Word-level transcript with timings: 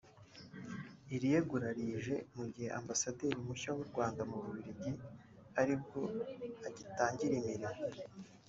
Iri 1.15 1.27
yegura 1.33 1.67
rije 1.77 2.15
mu 2.35 2.45
gihe 2.53 2.69
ambasaderi 2.79 3.35
mushya 3.47 3.71
w’u 3.77 3.85
Rwanda 3.89 4.21
mu 4.29 4.37
Bubiligi 4.43 4.91
ari 5.59 5.73
bwo 5.81 6.01
agitangira 6.67 7.33
imirimo 7.41 7.71